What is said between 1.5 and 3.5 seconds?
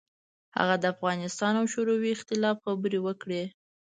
او شوروي اختلاف خبرې وکړې.